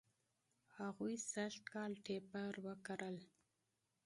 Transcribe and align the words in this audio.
هغوی 0.77 1.15
سږ 1.31 1.53
کال 1.71 1.91
ټیپر 2.05 2.53
و 2.65 2.67
کرل. 2.85 3.17